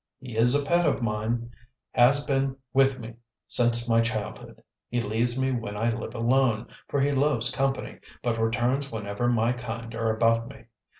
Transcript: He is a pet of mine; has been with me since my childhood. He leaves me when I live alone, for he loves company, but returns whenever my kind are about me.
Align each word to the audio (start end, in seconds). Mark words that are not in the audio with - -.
He 0.19 0.35
is 0.35 0.55
a 0.55 0.65
pet 0.65 0.87
of 0.87 1.03
mine; 1.03 1.51
has 1.91 2.25
been 2.25 2.55
with 2.73 2.97
me 2.97 3.17
since 3.47 3.87
my 3.87 4.01
childhood. 4.01 4.63
He 4.89 4.99
leaves 4.99 5.37
me 5.37 5.51
when 5.51 5.79
I 5.79 5.91
live 5.93 6.15
alone, 6.15 6.69
for 6.87 6.99
he 6.99 7.11
loves 7.11 7.51
company, 7.51 7.99
but 8.23 8.39
returns 8.39 8.91
whenever 8.91 9.27
my 9.29 9.53
kind 9.53 9.93
are 9.93 10.09
about 10.11 10.47
me. 10.47 10.63